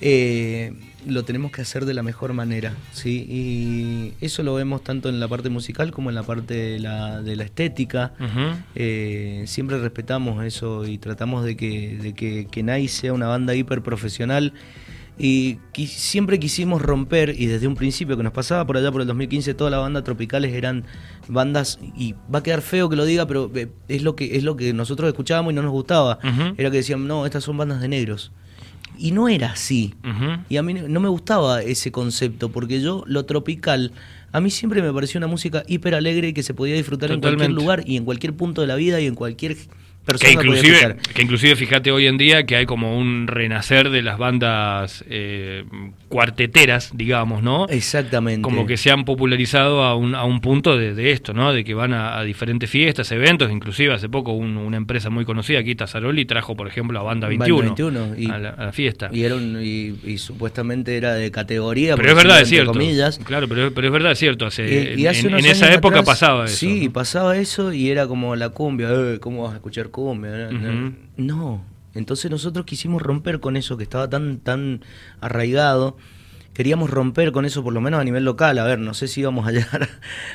[0.00, 0.74] eh,
[1.06, 3.26] lo tenemos que hacer de la mejor manera, ¿sí?
[3.28, 7.22] Y eso lo vemos tanto en la parte musical como en la parte de la,
[7.22, 8.12] de la estética.
[8.74, 13.82] Eh, siempre respetamos eso y tratamos de que, de que, que sea una banda hiper
[13.82, 14.52] profesional.
[15.18, 19.06] Y siempre quisimos romper, y desde un principio que nos pasaba por allá por el
[19.06, 20.84] 2015, todas las bandas tropicales eran
[21.28, 24.44] bandas, y va a quedar feo que lo diga, pero eh, es lo que, es
[24.44, 26.18] lo que nosotros escuchábamos y no nos gustaba.
[26.56, 28.32] Era que decían, no, estas son bandas de negros.
[28.98, 29.94] Y no era así.
[30.48, 33.92] Y a mí no me gustaba ese concepto, porque yo lo tropical,
[34.32, 37.52] a mí siempre me pareció una música hiper alegre que se podía disfrutar en cualquier
[37.52, 39.56] lugar y en cualquier punto de la vida y en cualquier
[40.20, 44.18] que inclusive, que inclusive, fíjate hoy en día que hay como un renacer de las
[44.18, 45.64] bandas eh,
[46.08, 47.66] cuarteteras, digamos, ¿no?
[47.68, 48.42] Exactamente.
[48.42, 51.52] Como que se han popularizado a un, a un punto de, esto, ¿no?
[51.52, 55.74] De que van a, diferentes fiestas, eventos, inclusive hace poco una empresa muy conocida aquí,
[55.74, 59.08] Tazaroli, trajo, por ejemplo, a Banda 21, y, a, la, fiesta.
[59.12, 62.72] Y, era y, supuestamente era de categoría, pero es verdad, es cierto.
[62.72, 63.18] Comillas.
[63.24, 64.46] Claro, pero, pero es verdad, es cierto.
[64.46, 66.56] Hace, en, esa época pasaba eso.
[66.56, 69.90] Sí, pasaba eso y era como la cumbia, eh, ¿cómo vas a escuchar
[71.16, 71.64] no,
[71.96, 74.84] entonces nosotros quisimos romper con eso que estaba tan, tan
[75.20, 75.96] arraigado.
[76.52, 78.58] Queríamos romper con eso por lo menos a nivel local.
[78.58, 79.88] A ver, no sé si íbamos a llegar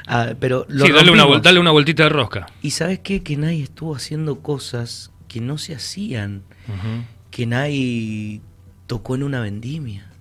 [0.07, 0.33] a...
[0.39, 2.47] pero lo sí, dale una, dale una vueltita de rosca.
[2.61, 3.23] Y ¿sabes qué?
[3.23, 6.43] Que nadie estuvo haciendo cosas que no se hacían.
[7.31, 8.41] Que nadie
[8.87, 10.11] tocó en una vendimia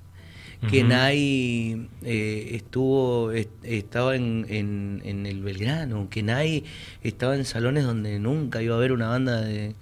[0.68, 6.64] que eh, estuvo estaba en, en, el Belgrano, que Nai
[7.02, 9.74] estaba en salones donde nunca iba a haber una banda de...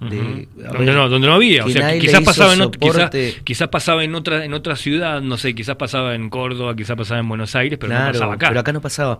[0.00, 0.46] donde,
[0.92, 2.70] no, donde no había, o sea, quizás pasaba, en,
[3.42, 7.18] quizás, pasaba en otra en otra ciudad, no sé, quizás pasaba en Córdoba, quizás pasaba
[7.18, 8.48] en Buenos Aires, pero no pasaba acá.
[8.48, 9.18] Pero acá no pasaba.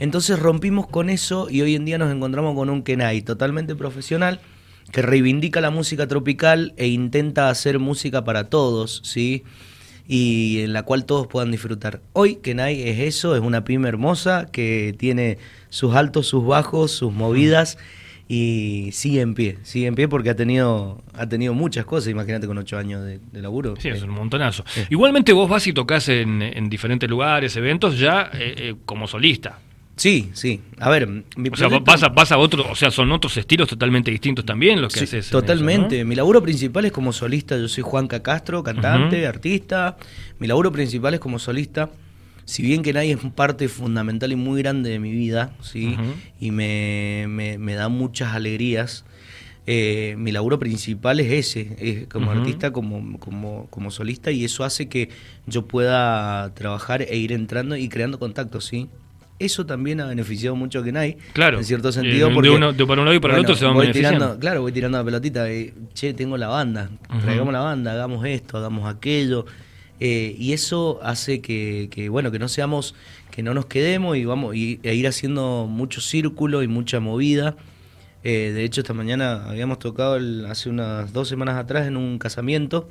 [0.00, 4.40] Entonces rompimos con eso y hoy en día nos encontramos con un Kenai totalmente profesional
[4.92, 9.44] que reivindica la música tropical e intenta hacer música para todos, ¿sí?
[10.10, 12.00] y en la cual todos puedan disfrutar.
[12.14, 15.38] Hoy Kenai es eso, es una pyme hermosa que tiene
[15.68, 17.76] sus altos, sus bajos, sus movidas
[18.28, 22.46] y sigue en pie, sigue en pie porque ha tenido ha tenido muchas cosas, imagínate
[22.46, 23.74] con ocho años de, laburo.
[23.78, 24.64] Sí, es un montonazo.
[24.90, 29.58] Igualmente vos vas y tocas en, en diferentes lugares, eventos ya eh, eh, como solista.
[29.98, 30.60] Sí, sí.
[30.78, 34.44] A ver, mi o sea, vas a, otro, o sea, son otros estilos totalmente distintos
[34.44, 35.28] también los que haces.
[35.28, 36.04] Totalmente.
[36.04, 37.58] Mi laburo principal es como solista.
[37.58, 39.96] Yo soy Juanca Castro, cantante, artista.
[40.38, 41.90] Mi laburo principal es como solista.
[42.48, 45.98] Si bien que nadie es parte fundamental y muy grande de mi vida, sí,
[46.40, 49.04] y me, me, da muchas alegrías.
[49.66, 54.64] Eh, mi laburo principal es ese, es como artista, como, como, como solista, y eso
[54.64, 55.10] hace que
[55.46, 58.88] yo pueda trabajar e ir entrando y creando contactos, ¿sí?
[59.38, 61.18] eso también ha beneficiado mucho a Kenai.
[61.34, 61.58] Claro.
[61.58, 62.32] En cierto sentido.
[62.32, 64.38] porque, de, uno, de para un lado y para el otro se van voy tirando,
[64.38, 65.52] Claro, voy tirando la pelotita.
[65.52, 66.88] Y, che, tengo la banda.
[67.20, 69.44] Traigamos la banda, hagamos esto, hagamos aquello.
[70.00, 72.94] Eh, y eso hace que, que, bueno, que no seamos,
[73.30, 77.56] que no nos quedemos y vamos y, e ir haciendo mucho círculo y mucha movida.
[78.24, 82.88] Eh, de hecho, esta mañana habíamos tocado hace unas dos semanas atrás en un casamiento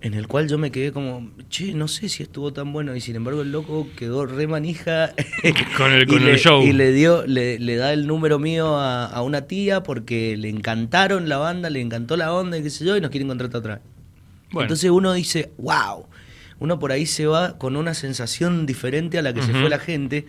[0.00, 3.00] en el cual yo me quedé como, che, no sé si estuvo tan bueno, y
[3.00, 5.12] sin embargo el loco quedó re manija
[5.76, 6.62] con el, con el show.
[6.62, 11.28] Y le dio, le, le da el número mío a, una tía porque le encantaron
[11.28, 13.74] la banda, le encantó la onda y qué sé yo, y nos quieren contratar otra
[13.76, 13.82] vez.
[14.52, 16.06] Entonces uno dice, wow,
[16.58, 19.78] uno por ahí se va con una sensación diferente a la que se fue la
[19.78, 20.26] gente,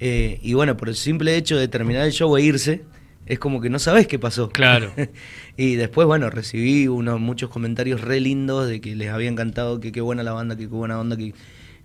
[0.00, 2.82] eh, y bueno, por el simple hecho de terminar el show e irse,
[3.26, 4.50] es como que no sabes qué pasó.
[4.50, 4.92] Claro.
[5.56, 9.92] y después, bueno, recibí unos muchos comentarios re lindos de que les había encantado, que
[9.92, 11.34] qué buena la banda, que qué buena onda, que...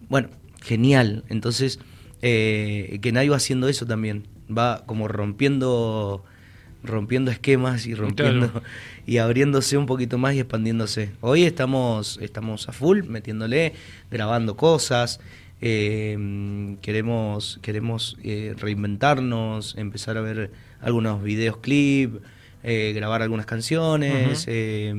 [0.10, 0.30] Bueno,
[0.62, 1.24] genial.
[1.30, 1.80] Entonces,
[2.22, 4.28] eh, que nadie va haciendo eso también.
[4.56, 6.26] Va como rompiendo
[6.84, 8.64] rompiendo esquemas y rompiendo
[9.06, 11.12] y abriéndose un poquito más y expandiéndose.
[11.22, 13.74] Hoy estamos, estamos a full, metiéndole,
[14.10, 15.20] grabando cosas,
[15.62, 22.22] eh, queremos, queremos eh, reinventarnos, empezar a ver algunos videos clip,
[22.62, 24.94] eh, grabar algunas canciones, eh,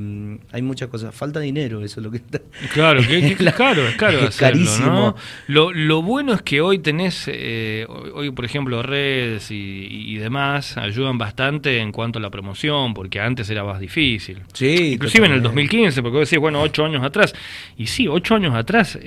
[0.50, 1.14] hay muchas cosas.
[1.14, 2.40] Falta dinero, eso es lo que está.
[2.72, 4.18] Claro, que, es caro, es caro.
[4.20, 5.14] Es carísimo.
[5.46, 11.16] Lo, lo, bueno es que hoy tenés, eh, hoy por ejemplo, redes y, demás ayudan
[11.16, 14.42] bastante en cuanto a la promoción, porque antes era más difícil.
[14.52, 17.34] Sí, Inclusive en el 2015, porque vos decís, bueno, ocho años atrás.
[17.76, 18.98] Y sí, ocho años atrás,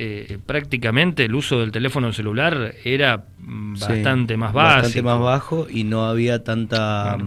[0.46, 4.76] prácticamente el uso del teléfono celular era mm, bastante más bajo.
[4.76, 7.18] Bastante más bajo y no había tanta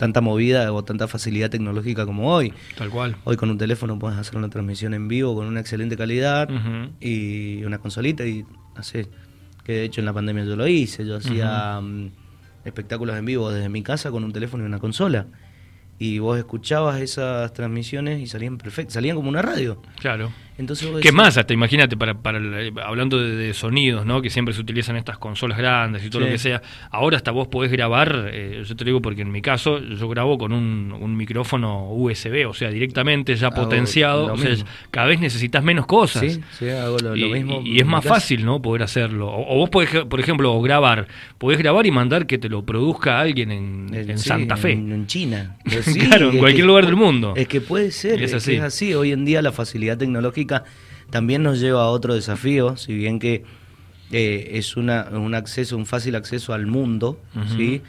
[0.00, 2.54] tanta movida o tanta facilidad tecnológica como hoy.
[2.74, 3.16] Tal cual.
[3.24, 6.48] Hoy con un teléfono puedes hacer una transmisión en vivo con una excelente calidad
[7.00, 9.08] y una consolita y hace
[9.62, 12.12] que de hecho en la pandemia yo lo hice, yo hacía mm,
[12.64, 15.26] espectáculos en vivo desde mi casa con un teléfono y una consola.
[15.98, 19.82] Y vos escuchabas esas transmisiones y salían perfectas, salían como una radio.
[19.98, 20.32] Claro.
[20.60, 21.36] Entonces vos ¿Qué decís- más?
[21.36, 24.22] Hasta imagínate, para, para el- hablando de, de sonidos, ¿no?
[24.22, 26.26] Que siempre se utilizan estas consolas grandes y todo Sí.
[26.26, 26.62] lo que sea.
[26.90, 30.08] Ahora hasta vos podés grabar, eh, yo te lo digo porque en mi caso yo
[30.08, 34.32] grabo con un, un micrófono USB, o sea, directamente ya Hago potenciado.
[34.32, 34.54] O sea,
[34.90, 36.22] cada vez necesitas menos cosas.
[36.34, 37.62] Sí, sí, hago lo, y, lo mismo.
[37.64, 38.60] y es más fácil, ¿no?
[38.62, 39.28] Poder hacerlo.
[39.28, 41.08] O, o vos podés, por ejemplo, grabar.
[41.38, 44.72] Podés grabar y mandar que te lo produzca alguien en, en sí, Santa Fe.
[44.72, 45.56] En, en China.
[46.10, 47.34] Claro, en cualquier que- lugar del mundo.
[47.36, 48.50] Es que puede ser, Es es, así.
[48.52, 48.94] que es así.
[48.94, 50.49] Hoy en día la facilidad tecnológica
[51.10, 53.44] también nos lleva a otro desafío, si bien que
[54.12, 57.18] eh, es una, un acceso, un fácil acceso al mundo.
[57.56, 57.82] ¿sí?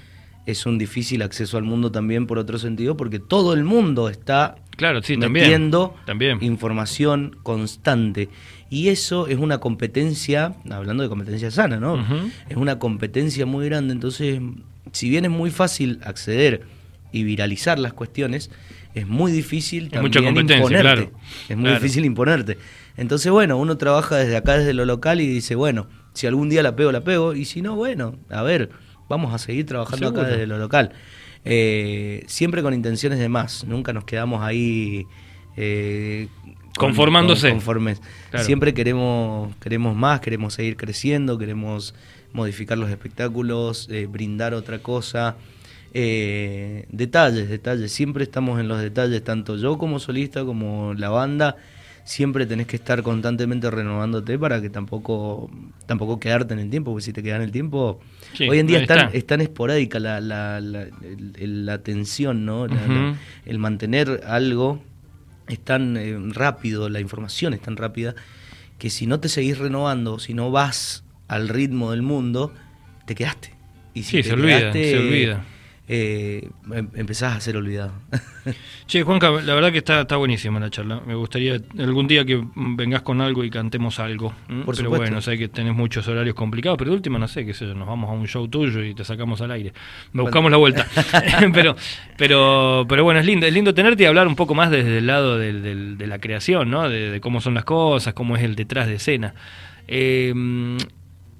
[0.45, 4.55] Es un difícil acceso al mundo también por otro sentido, porque todo el mundo está
[4.75, 5.45] Claro, sí, también.
[5.45, 6.39] metiendo También.
[6.41, 8.29] información constante.
[8.69, 12.03] Y eso es una competencia, hablando de competencia sana, ¿no?
[12.49, 13.93] Es una competencia muy grande.
[13.93, 14.39] Entonces,
[14.93, 16.63] si bien es muy fácil acceder
[17.11, 18.49] y viralizar las cuestiones,
[18.95, 20.81] es muy difícil Hay mucha también competencia, imponerte.
[21.09, 21.11] claro.
[21.49, 21.79] Es muy Claro.
[21.79, 22.57] difícil imponerte.
[22.97, 26.61] Entonces, bueno, uno trabaja desde acá, desde lo local, y dice, bueno, si algún día
[26.63, 27.33] la pego, la pego.
[27.33, 28.69] Y si no, bueno, a ver,
[29.09, 30.91] vamos a seguir trabajando acá desde lo local.
[31.45, 33.63] Eh, siempre con intenciones de más.
[33.65, 35.05] Nunca nos quedamos ahí.
[35.57, 36.27] eh,
[36.77, 37.49] con- Conformándose.
[37.49, 38.01] con- conformes.
[38.29, 38.45] Claro.
[38.45, 41.93] Siempre queremos, queremos más, queremos seguir creciendo, queremos
[42.31, 45.35] modificar los espectáculos, eh, brindar otra cosa.
[45.93, 47.91] Eh, detalles, detalles.
[47.91, 51.57] Siempre estamos en los detalles, tanto yo como solista, como la banda.
[52.03, 55.51] Siempre tenés que estar constantemente renovándote para que tampoco
[55.85, 57.99] tampoco quedarte en el tiempo, porque si te quedas en el tiempo...
[58.33, 60.87] Sí, hoy en día es tan, es tan esporádica la, la, la,
[61.37, 62.65] la atención, ¿no?
[63.45, 64.81] El mantener algo
[65.47, 68.15] es tan eh, rápido, la información es tan rápida,
[68.79, 72.53] que si no te seguís renovando, si no vas al ritmo del mundo,
[73.05, 73.53] te quedaste.
[73.93, 75.45] Y Sí, te se olvida, se olvida.
[75.93, 77.91] Eh, em- empezás a ser olvidado.
[78.87, 81.01] Che, Juanca, la verdad que está, está buenísima la charla.
[81.05, 84.29] Me gustaría algún día que vengas con algo y cantemos algo.
[84.29, 84.97] Por pero supuesto.
[84.97, 87.73] bueno, sé que tenés muchos horarios complicados, pero de última, no sé, qué sé yo,
[87.73, 89.73] nos vamos a un show tuyo y te sacamos al aire.
[90.13, 90.87] Me buscamos la vuelta.
[91.53, 91.75] pero,
[92.17, 95.07] pero, pero bueno, es lindo, es lindo tenerte y hablar un poco más desde el
[95.07, 96.87] lado de la creación, ¿no?
[96.87, 99.35] De, de cómo son las cosas, cómo es el detrás de escena.
[99.89, 100.33] Eh,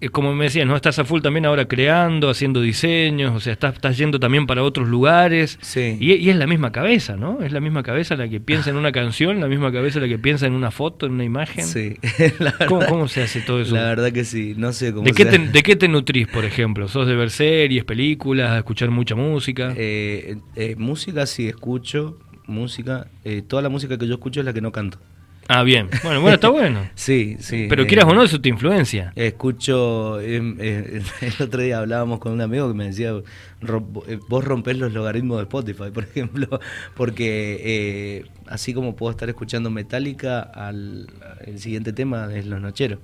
[0.10, 0.76] como me decías, ¿no?
[0.76, 4.64] Estás a full también ahora creando, haciendo diseños, o sea, estás, estás yendo también para
[4.64, 5.60] otros lugares.
[5.62, 5.98] Sí.
[6.00, 7.44] Y, y es la misma cabeza, ¿no?
[7.44, 10.18] Es la misma cabeza la que piensa en una canción, la misma cabeza la que
[10.18, 11.66] piensa en una foto, en una imagen.
[11.66, 11.98] Sí,
[12.40, 13.76] la verdad, ¿Cómo, cómo se hace todo eso?
[13.76, 15.38] la verdad que sí, no sé cómo ¿De qué, te.
[15.38, 16.88] ¿De qué te nutrís, por ejemplo?
[16.88, 19.74] ¿Sos de ver series, películas, escuchar mucha música?
[19.78, 24.54] Eh, eh, música sí escucho, música, eh, toda la música que yo escucho es la
[24.54, 25.00] que no canto.
[25.52, 25.90] Ah, bien.
[26.04, 26.90] Bueno, bueno, está bueno.
[26.96, 27.68] Sí, sí.
[27.70, 29.12] Pero eh, quieras o no, eso te influencia.
[29.16, 33.12] Escucho, eh, eh, el otro día hablábamos con un amigo que me decía,
[33.62, 36.60] "Ro- eh, vos rompés los logaritmos de Spotify, por ejemplo,
[36.96, 41.08] porque eh, así como puedo estar escuchando Metallica, al,
[41.46, 43.00] el siguiente tema es Los Nocheros.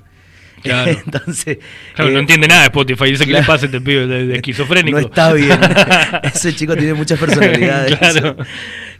[0.63, 0.89] Claro.
[1.05, 1.59] Entonces,
[1.93, 3.05] Claro, no eh, entiende nada de Spotify.
[3.11, 4.99] Dice que le pasa este pibe de, de esquizofrénico.
[4.99, 5.59] No está bien.
[6.23, 7.95] Ese chico tiene muchas personalidades.
[7.95, 8.35] Claro.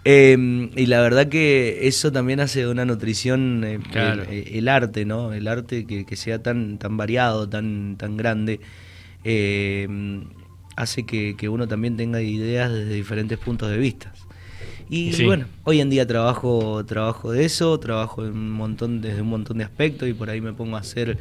[0.10, 4.24] Eh, y la verdad que eso también hace de una nutrición eh, Claro.
[4.24, 5.34] el, el arte, ¿no?
[5.34, 8.62] El arte que, que sea tan, tan variado, tan, tan grande,
[9.26, 9.88] eh,
[10.78, 14.14] hace que, que uno también tenga ideas desde diferentes puntos de vista.
[14.90, 15.26] Y Sí.
[15.26, 19.58] bueno, hoy en día trabajo, trabajo de eso, trabajo en un montón, desde un montón
[19.58, 21.18] de aspectos y por ahí me pongo a hacer,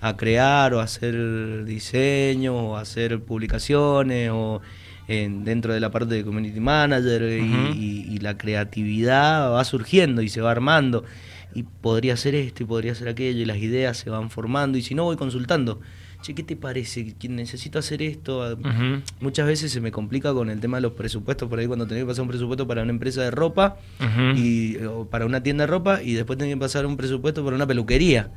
[0.00, 4.60] a crear o a hacer diseño o a hacer publicaciones o
[5.08, 7.74] en- dentro de la parte de community manager y- Ujú.
[7.74, 11.04] y, y la creatividad va surgiendo y se va armando
[11.54, 14.82] y podría ser esto y podría ser aquello y las ideas se van formando y
[14.82, 15.80] si no voy consultando.
[16.20, 17.14] Che, ¿qué te parece?
[17.28, 18.40] Necesito hacer esto.
[18.58, 19.02] Ujú.
[19.20, 22.02] Muchas veces se me complica con el tema de los presupuestos, por ahí cuando tenés
[22.02, 23.76] que pasar un presupuesto para una empresa de ropa
[24.36, 27.54] y o para una tienda de ropa y después tenés que pasar un presupuesto para
[27.54, 28.30] una peluquería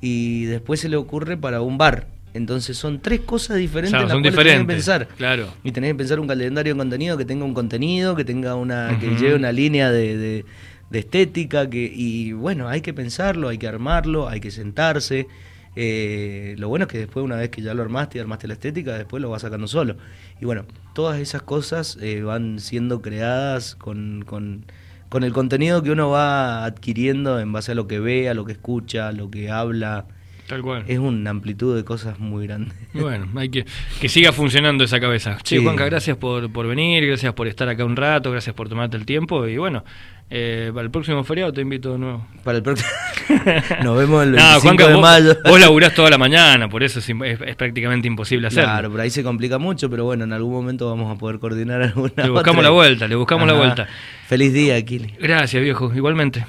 [0.00, 2.08] y después se le ocurre para un bar.
[2.34, 5.08] Entonces son tres cosas diferentes Claro, en las son cuales tenés que pensar.
[5.16, 5.48] claro.
[5.64, 8.98] Y tenés que pensar un calendario de contenido que tenga un contenido, que tenga una,
[9.00, 10.44] que lleve una línea de, de-
[10.90, 15.28] de estética, que, y bueno, hay que pensarlo, hay que armarlo, hay que sentarse.
[15.76, 18.54] Eh, lo bueno es que después, una vez que ya lo armaste y armaste la
[18.54, 19.96] estética, después lo vas sacando solo.
[20.40, 20.64] Y bueno,
[20.94, 24.64] todas esas cosas eh, van siendo creadas con, con,
[25.08, 28.44] con el contenido que uno va adquiriendo en base a lo que ve, a lo
[28.44, 30.06] que escucha, a lo que habla.
[30.50, 30.84] Tal cual.
[30.88, 32.74] Es una amplitud de cosas muy grande.
[32.92, 33.64] Bueno, hay que
[34.00, 35.38] que siga funcionando esa cabeza.
[35.42, 35.62] Che, Sí.
[35.64, 39.06] Juanca, gracias por, por venir, gracias por estar acá un rato, gracias por tomarte el
[39.06, 39.84] tiempo y bueno,
[40.28, 42.26] eh, para el próximo feriado te invito de nuevo.
[42.44, 42.88] Para el próximo.
[43.84, 45.36] Nos vemos el No, 25 Juanca, de vos, mayo.
[45.44, 48.70] vos laburás toda la mañana, por eso es, es- es prácticamente imposible hacerlo.
[48.70, 51.80] Claro, por ahí se complica mucho, pero bueno, en algún momento vamos a poder coordinar
[51.82, 52.62] alguna Le buscamos otra.
[52.62, 53.86] la vuelta, le buscamos la vuelta.
[54.26, 55.14] Feliz día, Kili.
[55.20, 56.44] Gracias, viejo, igualmente.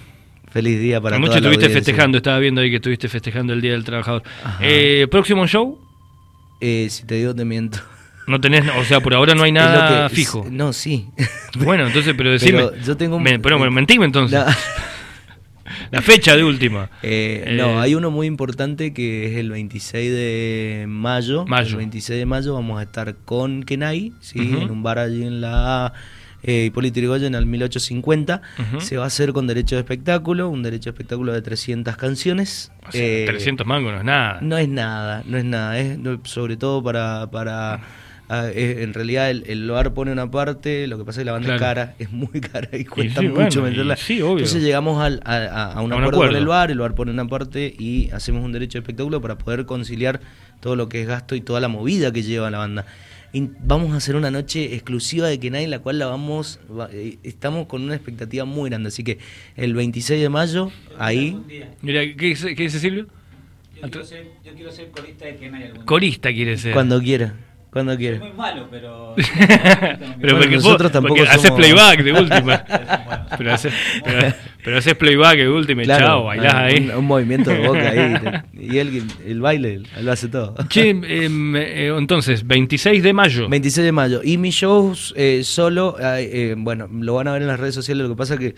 [0.52, 1.80] Feliz día para Anoche la estuviste audiencia.
[1.94, 4.24] festejando, estaba viendo ahí que estuviste festejando el Día del Trabajador.
[4.60, 5.80] Eh, ¿Próximo show?
[6.60, 7.80] Eh, si te digo, te miento.
[8.28, 10.46] No tenés, o sea, por ahora no hay nada que- fijo.
[10.50, 11.08] No, sí.
[11.60, 12.60] Bueno, entonces, pero decime.
[12.70, 14.40] Pero yo tengo un- Me- pero bueno, mentime entonces.
[15.90, 16.90] La fecha de última.
[17.02, 21.46] Eh, Eh, no, hay uno muy importante que es el 26 de mayo.
[21.46, 21.72] Mayo.
[21.72, 24.40] El 26 de mayo vamos a estar con Kenai, ¿sí?
[24.40, 25.94] En un bar allí en la
[26.44, 28.42] eh, Hipólito Yrigoyen al 1850.
[28.60, 28.82] Ujú.
[28.82, 32.72] Se va a hacer con derecho de espectáculo, un derecho de espectáculo de 300 canciones.
[32.88, 34.40] O sea, Eh, 300 mangos no es nada.
[34.42, 35.78] No es nada, no es nada.
[35.80, 37.30] Es no, sobre todo para...
[37.32, 37.82] para
[38.30, 41.26] ah, es- en realidad el, el bar pone una parte, lo que pasa es que
[41.26, 41.82] la banda Claro.
[41.82, 43.96] es cara, es muy cara y cuesta sí, mucho bueno, meterla.
[43.98, 44.38] sí, obvio.
[44.38, 46.96] Entonces llegamos al- a, a- a un A un acuerdo, con el bar, el bar
[46.96, 50.22] pone una parte y hacemos un derecho de espectáculo para poder conciliar
[50.62, 52.86] todo lo que es gasto y toda la movida que lleva la banda.
[53.34, 56.90] Y vamos a hacer una noche exclusiva de Kenai, en la cual la vamos, va-
[56.92, 58.90] eh, estamos con una expectativa muy grande.
[58.90, 59.20] Así que
[59.56, 61.38] el 26 de mayo, ahí,
[61.82, 63.08] Mira, ¿qué dice, qué dice Silvio?
[63.76, 65.86] Yo quiero, ser, yo quiero ser corista de Kenai algún día.
[65.86, 66.74] Corista quiere ser.
[66.74, 67.34] cuando quiera,
[67.72, 68.20] cuando Soy quiera.
[68.20, 69.16] muy malo, pero...
[69.38, 72.66] pero Bueno, porque nosotros vos, tampoco porque haces playback de última.
[73.38, 76.90] pero, haces, pero, pero haces playback de última, Claro, chao, bailás ah, ahí.
[76.90, 78.42] Un, un movimiento de boca ahí.
[78.60, 80.54] y él, el baile, lo hace todo.
[80.68, 83.48] Che, em, eh, entonces, 26 de mayo.
[83.48, 84.22] 26 de mayo.
[84.22, 88.04] Y mis shows eh, solo, eh, bueno, lo van a ver en las redes sociales.
[88.04, 88.54] Lo que pasa que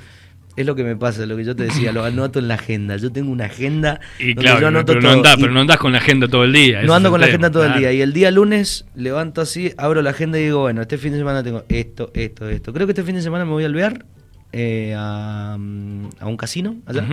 [0.55, 2.97] es lo que me pasa, lo que yo te decía, lo anoto en la agenda.
[2.97, 5.61] Yo tengo una agenda Y donde claro, yo anoto pero, no andás, Y pero no
[5.61, 6.83] andás con la agenda todo el día.
[6.83, 7.91] no ando con la agenda todo el día.
[7.91, 11.17] Y el día lunes levanto así, abro la agenda y digo, bueno, este fin de
[11.17, 12.73] semana tengo esto, esto, esto.
[12.73, 14.05] Creo que este fin de semana me voy a alvear
[14.51, 17.05] eh, a, mm, a un casino allá.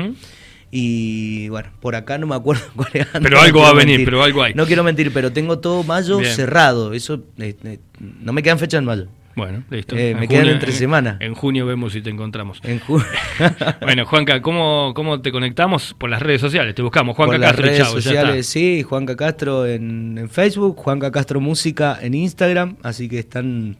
[0.72, 3.06] Y bueno, por acá no me acuerdo cuál es.
[3.12, 4.04] Pero no algo va a venir, mentir.
[4.06, 4.54] pero algo hay.
[4.54, 6.32] No quiero mentir, pero tengo todo mayo Bien.
[6.32, 6.92] cerrado.
[6.92, 9.06] Eso eh, eh, no me quedan fechas en mayo.
[9.36, 9.96] Bueno, listo.
[9.96, 11.16] Eh, me quedan junio- entre semana.
[11.20, 12.60] En junio vemos si te encontramos.
[12.64, 13.04] En ju-
[13.80, 15.94] Bueno, Juanca, ¿cómo, ¿cómo te conectamos?
[15.96, 17.16] Por las redes sociales, te buscamos.
[17.16, 21.98] Juanca por las Castro, redes sociales, sí, Juanca Castro en, en Facebook, Juanca Castro Música
[22.02, 23.76] en Instagram, así que están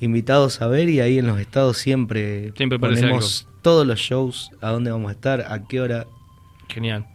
[0.00, 4.70] invitados a ver y ahí en los estados siempre, Siempre ponemos todos los shows, a
[4.70, 6.06] dónde vamos a estar, a qué hora,
[6.68, 7.06] Genial.